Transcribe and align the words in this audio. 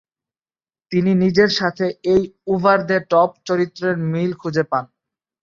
তিনি 0.91 1.11
নিজের 1.15 1.49
সাথে 1.59 1.85
এই 2.13 2.21
"ওভার-দ্য-টপ" 2.47 3.29
চরিত্রের 3.47 3.95
মিল 4.11 4.31
খুঁজে 4.41 4.63
পান। 4.71 4.85